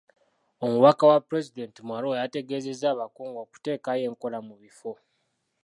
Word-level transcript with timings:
Omubaka 0.65 1.03
wa 1.09 1.17
pulezidenti 1.27 1.79
mu 1.87 1.91
Arua 1.97 2.19
yategeezezza 2.21 2.85
abakungu 2.91 3.37
okuteekayo 3.45 4.03
enkola 4.09 4.39
mu 4.47 4.55
bifo. 4.61 4.91